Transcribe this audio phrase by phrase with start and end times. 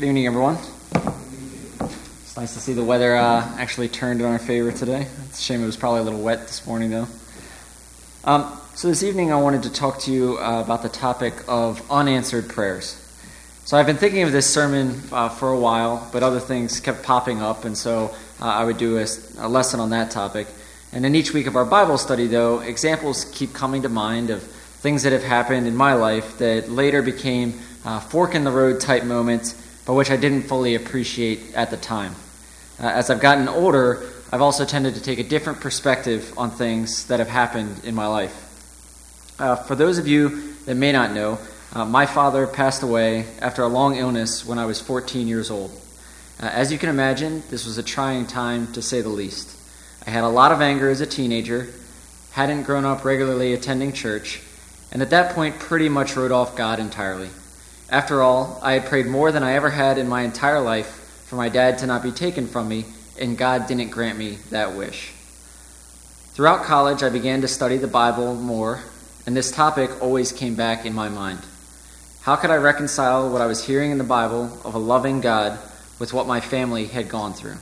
[0.00, 0.56] Good evening, everyone.
[0.94, 5.06] It's nice to see the weather uh, actually turned in our favor today.
[5.26, 7.06] It's a shame it was probably a little wet this morning, though.
[8.24, 11.82] Um, so, this evening, I wanted to talk to you uh, about the topic of
[11.90, 12.96] unanswered prayers.
[13.66, 17.02] So, I've been thinking of this sermon uh, for a while, but other things kept
[17.02, 19.06] popping up, and so uh, I would do a,
[19.36, 20.46] a lesson on that topic.
[20.94, 24.42] And in each week of our Bible study, though, examples keep coming to mind of
[24.42, 28.80] things that have happened in my life that later became uh, fork in the road
[28.80, 32.14] type moments, but which I didn't fully appreciate at the time.
[32.78, 37.08] Uh, as I've gotten older, I've also tended to take a different perspective on things
[37.08, 39.34] that have happened in my life.
[39.36, 41.40] Uh, for those of you that may not know,
[41.72, 45.72] uh, my father passed away after a long illness when I was 14 years old.
[46.40, 49.56] Uh, as you can imagine, this was a trying time to say the least.
[50.06, 51.66] I had a lot of anger as a teenager,
[52.30, 54.40] hadn't grown up regularly attending church,
[54.92, 57.30] and at that point pretty much wrote off God entirely.
[57.90, 60.86] After all, I had prayed more than I ever had in my entire life
[61.26, 62.84] for my dad to not be taken from me,
[63.18, 65.12] and God didn't grant me that wish.
[66.32, 68.80] Throughout college, I began to study the Bible more,
[69.26, 71.40] and this topic always came back in my mind.
[72.22, 75.58] How could I reconcile what I was hearing in the Bible of a loving God
[75.98, 77.56] with what my family had gone through?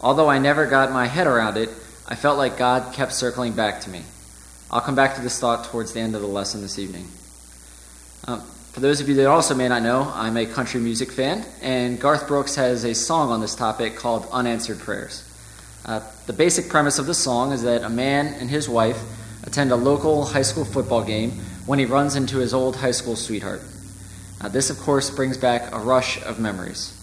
[0.00, 1.68] Although I never got my head around it,
[2.08, 4.02] I felt like God kept circling back to me.
[4.70, 7.06] I'll come back to this thought towards the end of the lesson this evening.
[8.26, 8.42] Um,
[8.74, 12.00] for those of you that also may not know, I'm a country music fan, and
[12.00, 15.22] Garth Brooks has a song on this topic called Unanswered Prayers.
[15.84, 19.00] Uh, the basic premise of the song is that a man and his wife
[19.44, 21.30] attend a local high school football game
[21.66, 23.62] when he runs into his old high school sweetheart.
[24.40, 27.00] Uh, this, of course, brings back a rush of memories.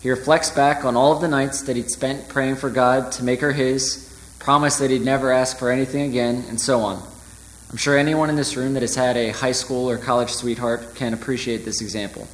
[0.00, 3.24] He reflects back on all of the nights that he'd spent praying for God to
[3.24, 7.09] make her his, promised that he'd never ask for anything again, and so on.
[7.70, 10.96] I'm sure anyone in this room that has had a high school or college sweetheart
[10.96, 12.26] can appreciate this example.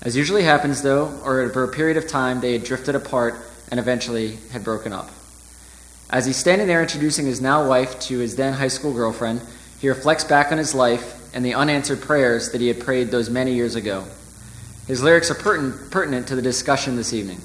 [0.00, 3.34] As usually happens, though, or over a period of time, they had drifted apart
[3.70, 5.10] and eventually had broken up.
[6.08, 9.42] As he's standing there introducing his now wife to his then high school girlfriend,
[9.78, 13.28] he reflects back on his life and the unanswered prayers that he had prayed those
[13.28, 14.04] many years ago.
[14.86, 17.40] His lyrics are pertinent to the discussion this evening.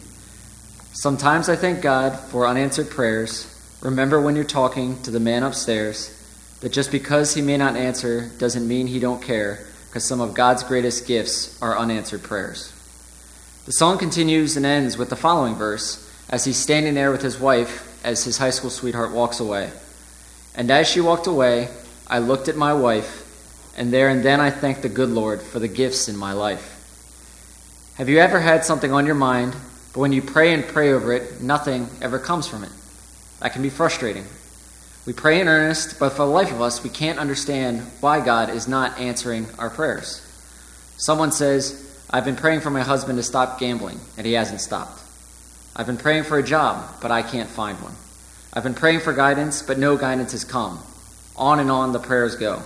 [0.93, 3.53] Sometimes I thank God for unanswered prayers.
[3.81, 6.16] Remember when you're talking to the man upstairs
[6.61, 10.33] that just because he may not answer doesn't mean he don't care, because some of
[10.33, 12.73] God's greatest gifts are unanswered prayers.
[13.65, 17.39] The song continues and ends with the following verse as he's standing there with his
[17.39, 19.71] wife as his high school sweetheart walks away.
[20.55, 21.69] And as she walked away,
[22.07, 23.23] I looked at my wife,
[23.77, 26.73] and there and then I thanked the good Lord for the gifts in my life.
[27.95, 29.53] Have you ever had something on your mind,
[29.93, 32.71] but when you pray and pray over it, nothing ever comes from it?
[33.39, 34.25] That can be frustrating.
[35.07, 38.49] We pray in earnest, but for the life of us, we can't understand why God
[38.49, 40.21] is not answering our prayers.
[40.97, 45.01] Someone says, I've been praying for my husband to stop gambling, and he hasn't stopped.
[45.77, 47.93] I've been praying for a job, but I can't find one.
[48.51, 50.77] I've been praying for guidance, but no guidance has come.
[51.37, 52.61] On and on the prayers go.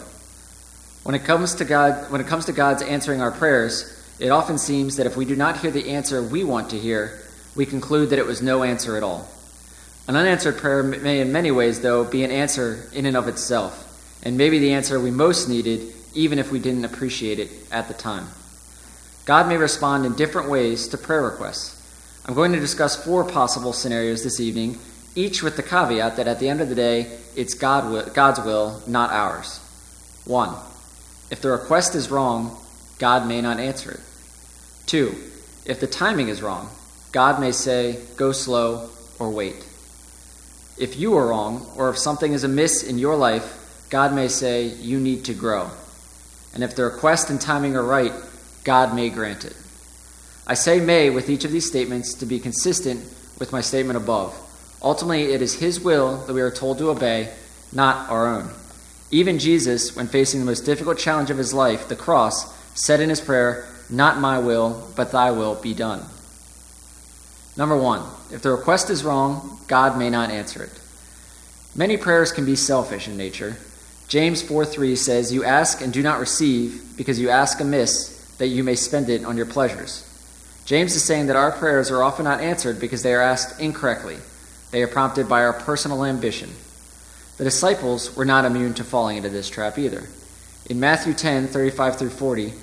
[1.03, 4.57] When it comes to God, when it comes to God's answering our prayers, it often
[4.57, 7.19] seems that if we do not hear the answer we want to hear,
[7.53, 9.27] we conclude that it was no answer at all.
[10.07, 14.19] An unanswered prayer may, in many ways, though, be an answer in and of itself,
[14.23, 17.93] and maybe the answer we most needed, even if we didn't appreciate it at the
[17.93, 18.27] time.
[19.25, 21.77] God may respond in different ways to prayer requests.
[22.25, 24.79] I'm going to discuss four possible scenarios this evening,
[25.15, 28.81] each with the caveat that at the end of the day, it's God God's will,
[28.87, 29.59] not ours.
[30.25, 30.55] One,
[31.29, 32.57] if the request is wrong,
[32.99, 33.99] God may not answer it.
[34.85, 35.15] Two,
[35.65, 36.69] if the timing is wrong,
[37.11, 39.65] God may say, go slow or wait.
[40.77, 44.65] If you are wrong, or if something is amiss in your life, God may say,
[44.65, 45.69] you need to grow.
[46.53, 48.13] And if the request and timing are right,
[48.63, 49.55] God may grant it.
[50.47, 53.01] I say may with each of these statements to be consistent
[53.39, 54.37] with my statement above.
[54.81, 57.31] Ultimately, it is His will that we are told to obey,
[57.71, 58.49] not our own.
[59.11, 63.09] Even Jesus, when facing the most difficult challenge of his life, the cross, said in
[63.09, 66.05] his prayer, Not my will, but thy will be done.
[67.61, 70.71] Number one, if the request is wrong, God may not answer it.
[71.75, 73.55] Many prayers can be selfish in nature.
[74.07, 78.47] James 4 3 says, You ask and do not receive, because you ask amiss, that
[78.47, 80.03] you may spend it on your pleasures.
[80.65, 84.17] James is saying that our prayers are often not answered because they are asked incorrectly.
[84.71, 86.49] They are prompted by our personal ambition.
[87.37, 90.05] The disciples were not immune to falling into this trap either.
[90.67, 92.53] In Matthew 10 35 through 40,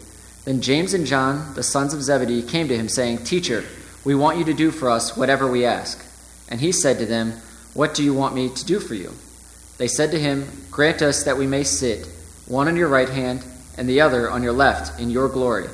[0.45, 3.65] then James and John, the sons of Zebedee, came to him, saying, Teacher,
[4.05, 6.05] we want you to do for us whatever we ask.
[6.49, 7.33] And he said to them,
[7.75, 9.13] What do you want me to do for you?
[9.79, 12.07] They said to him, Grant us that we may sit,
[12.47, 13.45] one on your right hand
[13.77, 15.69] and the other on your left, in your glory.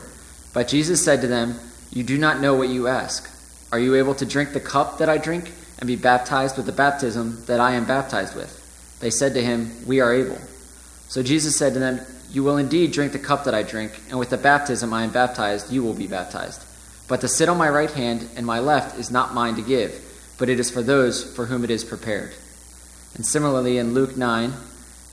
[0.53, 1.59] But Jesus said to them,
[1.91, 3.31] You do not know what you ask.
[3.73, 6.73] Are you able to drink the cup that I drink and be baptized with the
[6.73, 8.61] baptism that I am baptized with?
[9.01, 10.39] They said to him, We are able.
[11.09, 12.01] So Jesus said to them,
[12.31, 15.11] You will indeed drink the cup that I drink, and with the baptism I am
[15.11, 16.65] baptized, you will be baptized.
[17.09, 20.01] But to sit on my right hand and my left is not mine to give,
[20.39, 22.33] but it is for those for whom it is prepared.
[23.15, 24.53] And similarly in Luke 9,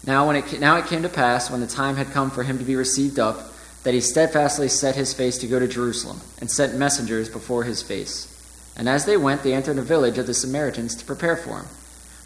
[0.06, 2.58] now, when it, now it came to pass, when the time had come for him
[2.58, 3.54] to be received up,
[3.84, 7.84] that he steadfastly set his face to go to Jerusalem, and sent messengers before his
[7.84, 8.28] face.
[8.76, 11.66] And as they went, they entered a village of the Samaritans to prepare for him.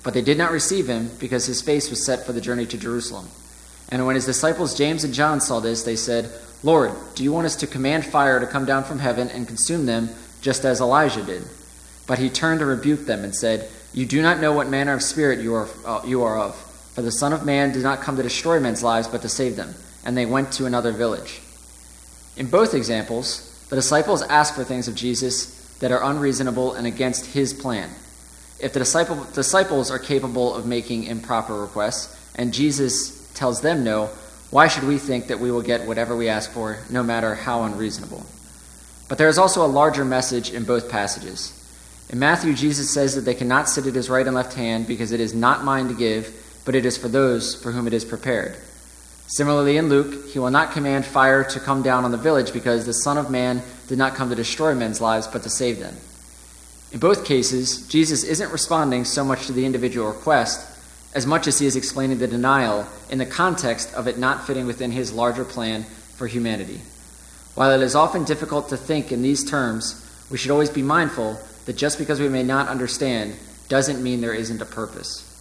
[0.04, 2.78] But they did not receive him, because his face was set for the journey to
[2.78, 3.28] Jerusalem.
[3.90, 6.32] And when his disciples James and John saw this, they said,
[6.66, 9.86] Lord, do you want us to command fire to come down from heaven and consume
[9.86, 10.10] them,
[10.42, 11.44] just as Elijah did?
[12.08, 15.04] But he turned to rebuke them and said, You do not know what manner of
[15.04, 16.56] spirit you are, uh, you are of.
[16.96, 19.56] For the Son of Man did not come to destroy men's lives, but to save
[19.56, 19.76] them.
[20.04, 21.40] And they went to another village.
[22.36, 27.28] In both examples, the disciples ask for things of Jesus that are unreasonable and against
[27.28, 27.92] his plan.
[28.60, 34.10] If the disciple, disciples are capable of making improper requests, and Jesus tells them no,
[34.56, 37.64] why should we think that we will get whatever we ask for, no matter how
[37.64, 38.26] unreasonable?
[39.10, 41.52] But there is also a larger message in both passages.
[42.10, 45.12] In Matthew, Jesus says that they cannot sit at his right and left hand because
[45.12, 48.06] it is not mine to give, but it is for those for whom it is
[48.06, 48.56] prepared.
[49.28, 52.86] Similarly, in Luke, he will not command fire to come down on the village because
[52.86, 55.98] the Son of Man did not come to destroy men's lives, but to save them.
[56.94, 60.75] In both cases, Jesus isn't responding so much to the individual request
[61.16, 64.68] as much as he is explaining the denial in the context of it not fitting
[64.68, 65.84] within his larger plan
[66.18, 66.82] for humanity.
[67.56, 71.40] While it is often difficult to think in these terms, we should always be mindful
[71.66, 73.34] that just because we may not understand
[73.70, 75.32] doesn't mean there isn't a purpose.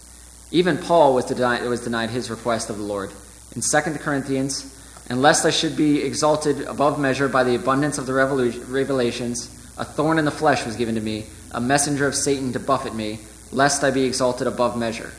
[0.49, 3.11] Even Paul was denied, was denied his request of the Lord
[3.53, 4.71] in 2 Corinthians,
[5.09, 9.83] and lest I should be exalted above measure by the abundance of the revelations, a
[9.83, 13.19] thorn in the flesh was given to me, a messenger of Satan to buffet me,
[13.51, 15.11] lest I be exalted above measure.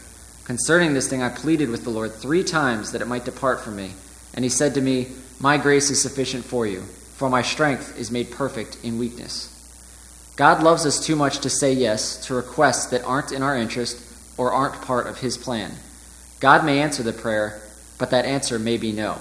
[0.47, 3.75] Concerning this thing, I pleaded with the Lord three times that it might depart from
[3.75, 3.91] me.
[4.33, 5.09] And he said to me,
[5.41, 6.83] My grace is sufficient for you,
[7.17, 9.53] for my strength is made perfect in weakness.
[10.37, 14.01] God loves us too much to say yes to requests that aren't in our interest
[14.37, 15.73] or aren't part of his plan.
[16.39, 17.61] God may answer the prayer,
[17.99, 19.21] but that answer may be no,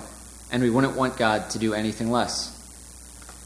[0.51, 2.51] and we wouldn't want God to do anything less.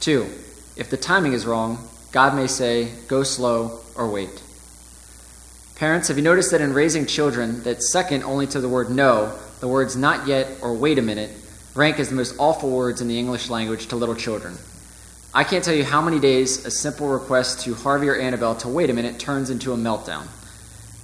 [0.02, 0.28] Two,
[0.76, 4.42] if the timing is wrong, God may say, go slow or wait.
[5.80, 9.34] Parents, have you noticed that in raising children, that second only to the word no,
[9.62, 11.32] the words not yet or wait a minute
[11.74, 14.58] rank as the most awful words in the English language to little children?
[15.34, 18.68] I can't tell you how many days a simple request to Harvey or Annabelle to
[18.68, 20.28] wait a minute turns into a meltdown.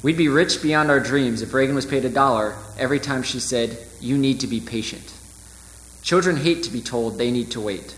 [0.04, 3.40] We'd be rich beyond our dreams if Reagan was paid a dollar every time she
[3.40, 5.14] said, You need to be patient.
[6.02, 7.96] Children hate to be told they need to wait.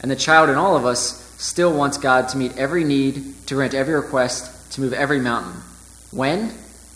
[0.00, 3.56] And the child in all of us still wants God to meet every need, to
[3.56, 5.60] grant every request, to move every mountain.
[6.12, 6.52] When?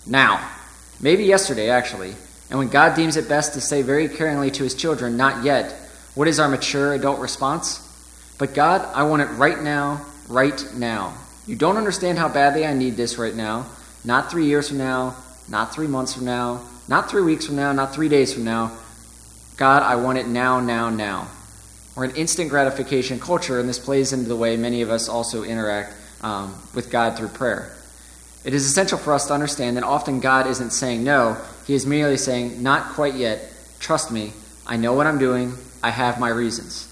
[0.07, 0.53] Now.
[1.01, 2.15] Maybe yesterday, actually.
[2.49, 5.73] And when God deems it best to say very caringly to his children, Not yet,
[6.15, 7.83] what is our mature adult response?
[8.39, 11.15] But God, I want it right now, right now.
[11.47, 13.67] You don't understand how badly I need this right now.
[14.05, 15.17] Not three years from now,
[15.49, 18.73] not three months from now, not three weeks from now, not three days from now.
[19.57, 21.29] God, I want it now, now, now.
[21.95, 25.45] We're an instant gratification culture, and this plays into the way many of us also
[25.45, 27.75] interact um, with God through prayer.
[28.47, 31.37] It is essential for us to understand that often God isn't saying no,
[31.67, 33.53] He is merely saying, Not quite yet.
[33.81, 34.33] Trust me.
[34.65, 35.55] I know what I'm doing.
[35.83, 36.87] I have my reasons.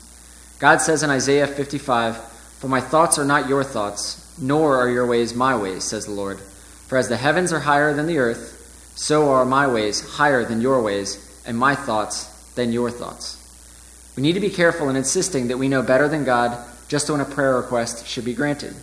[0.59, 2.17] God says in Isaiah 55,
[2.59, 6.11] For my thoughts are not your thoughts, nor are your ways my ways, says the
[6.11, 6.41] Lord.
[6.89, 10.61] For as the heavens are higher than the earth, so are my ways higher than
[10.61, 12.25] your ways, and my thoughts
[12.57, 13.41] than your thoughts.
[14.17, 17.21] We need to be careful in insisting that we know better than God just when
[17.21, 18.75] a prayer request should be granted.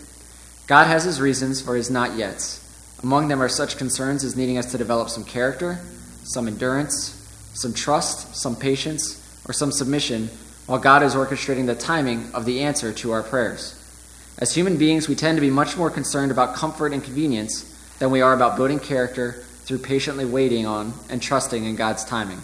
[0.71, 2.63] God has his reasons for his not yets.
[3.03, 5.79] Among them are such concerns as needing us to develop some character,
[6.23, 7.11] some endurance,
[7.53, 10.29] some trust, some patience, or some submission,
[10.67, 13.77] while God is orchestrating the timing of the answer to our prayers.
[14.37, 17.63] As human beings, we tend to be much more concerned about comfort and convenience
[17.99, 22.39] than we are about building character through patiently waiting on and trusting in God's timing.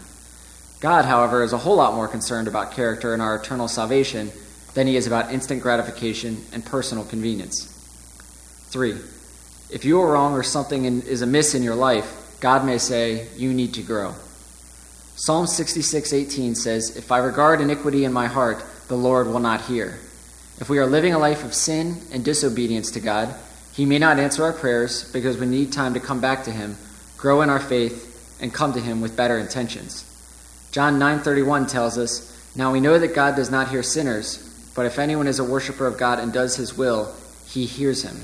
[0.82, 4.34] God, however, is a whole lot more concerned about character and our eternal salvation
[4.74, 7.74] than he is about instant gratification and personal convenience.
[8.70, 8.96] 3.
[9.70, 13.54] If you are wrong or something is amiss in your life, God may say, You
[13.54, 14.16] need to grow.
[15.16, 19.98] Psalm 66:18 says, "If I regard iniquity in my heart, the Lord will not hear."
[20.60, 23.34] If we are living a life of sin and disobedience to God,
[23.72, 26.78] he may not answer our prayers because we need time to come back to him,
[27.18, 28.06] grow in our faith,
[28.40, 30.04] and come to him with better intentions.
[30.72, 32.22] John 9:31 tells us,
[32.56, 34.38] "Now we know that God does not hear sinners,
[34.78, 37.12] But if anyone is a worshiper of God and does his will,
[37.48, 38.22] he hears him.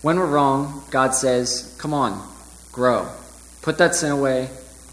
[0.00, 2.24] When we're wrong, God says, Come on,
[2.70, 3.08] grow.
[3.62, 4.48] Put that sin away,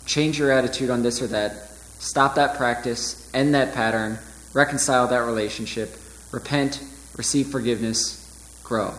[0.06, 1.70] change your attitude on this or that,
[2.00, 4.18] stop that practice, end that pattern,
[4.54, 5.96] reconcile that relationship,
[6.32, 6.84] repent,
[7.18, 8.22] receive forgiveness,
[8.64, 8.94] grow.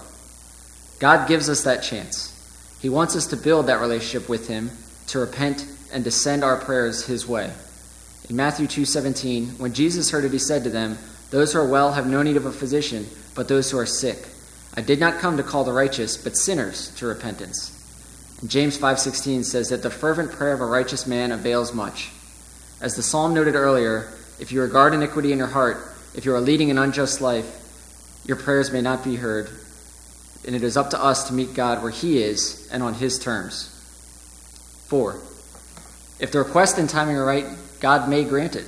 [1.01, 2.33] God gives us that chance.
[2.81, 4.71] He wants us to build that relationship with him,
[5.09, 7.53] to repent and to send our prayers his way.
[8.29, 10.99] In Matthew 2:17, when Jesus heard it, he said to them,
[11.31, 14.29] "Those who are well have no need of a physician, but those who are sick.
[14.75, 17.71] I did not come to call the righteous, but sinners to repentance."
[18.41, 22.11] And James 5:16 says that the fervent prayer of a righteous man avails much.
[22.81, 24.09] As the psalm noted earlier,
[24.39, 25.79] if you regard iniquity in your heart,
[26.15, 27.47] if you are leading an unjust life,
[28.27, 29.49] your prayers may not be heard,
[30.45, 33.19] and it is up to us to meet God where He is and on His
[33.19, 33.69] terms.
[34.89, 35.17] 4.
[36.19, 37.47] If the request and timing are right,
[37.81, 38.67] God may grant it.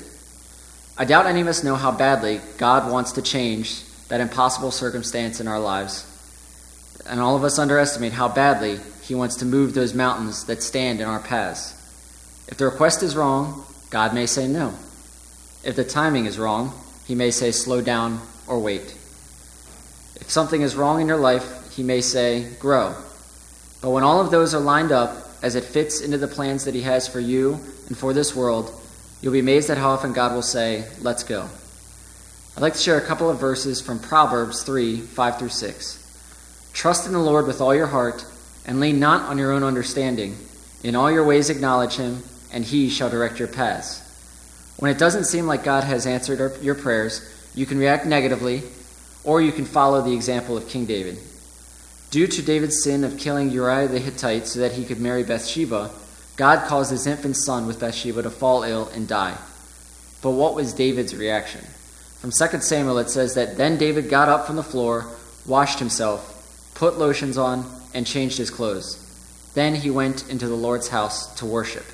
[0.96, 5.40] I doubt any of us know how badly God wants to change that impossible circumstance
[5.40, 6.04] in our lives.
[7.06, 11.00] And all of us underestimate how badly He wants to move those mountains that stand
[11.00, 11.74] in our paths.
[12.48, 14.74] If the request is wrong, God may say no.
[15.62, 16.72] If the timing is wrong,
[17.06, 18.96] He may say slow down or wait.
[20.16, 22.94] If something is wrong in your life, He may say grow.
[23.80, 26.74] But when all of those are lined up as it fits into the plans that
[26.74, 28.72] He has for you and for this world,
[29.20, 31.48] you'll be amazed at how often God will say, Let's go.
[32.58, 36.70] I'd like to share a couple of verses from Proverbs 3 5 through 6.
[36.72, 38.26] Trust in the Lord with all your heart,
[38.66, 40.36] and lean not on your own understanding.
[40.82, 44.02] In all your ways acknowledge Him, and He shall direct your paths.
[44.76, 47.22] When it doesn't seem like God has answered your prayers,
[47.54, 48.64] you can react negatively,
[49.22, 51.20] or you can follow the example of King David.
[52.10, 55.92] Due to David's sin of killing Uriah the Hittite so that he could marry Bathsheba,
[56.34, 59.38] God caused his infant son with Bathsheba to fall ill and die.
[60.22, 61.64] But what was David's reaction?
[62.20, 65.06] From 2 Samuel, it says that then David got up from the floor,
[65.46, 69.04] washed himself, put lotions on, and changed his clothes.
[69.54, 71.84] Then he went into the Lord's house to worship.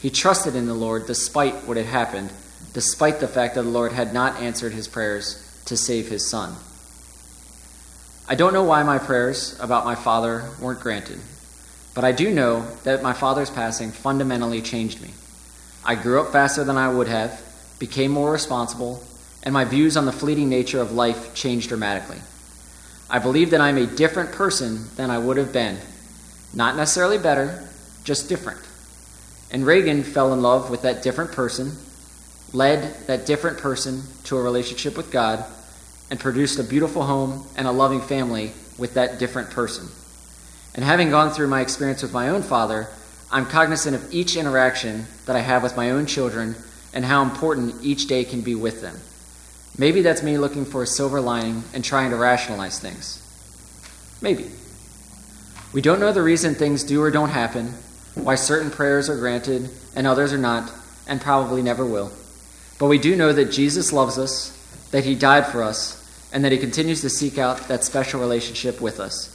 [0.00, 2.32] He trusted in the Lord despite what had happened,
[2.72, 6.54] despite the fact that the Lord had not answered his prayers to save his son.
[8.28, 11.20] I don't know why my prayers about my father weren't granted,
[11.94, 15.10] but I do know that my father's passing fundamentally changed me.
[15.84, 17.40] I grew up faster than I would have,
[17.78, 19.04] became more responsible,
[19.46, 22.18] and my views on the fleeting nature of life changed dramatically.
[23.08, 25.78] I believe that I'm a different person than I would have been.
[26.52, 27.66] Not necessarily better,
[28.02, 28.58] just different.
[29.52, 31.70] And Reagan fell in love with that different person,
[32.52, 35.44] led that different person to a relationship with God,
[36.10, 39.86] and produced a beautiful home and a loving family with that different person.
[40.74, 42.88] And having gone through my experience with my own father,
[43.30, 46.56] I'm cognizant of each interaction that I have with my own children
[46.92, 48.96] and how important each day can be with them.
[49.78, 53.22] Maybe that's me looking for a silver lining and trying to rationalize things.
[54.22, 54.50] Maybe.
[55.72, 57.74] We don't know the reason things do or don't happen,
[58.14, 60.72] why certain prayers are granted and others are not,
[61.06, 62.10] and probably never will.
[62.78, 64.52] But we do know that Jesus loves us,
[64.90, 66.02] that he died for us,
[66.32, 69.32] and that he continues to seek out that special relationship with us.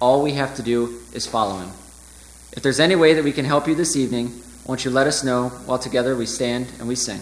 [0.00, 1.70] All we have to do is follow him.
[2.52, 5.24] If there's any way that we can help you this evening, won't you let us
[5.24, 7.20] know while together we stand and we sing?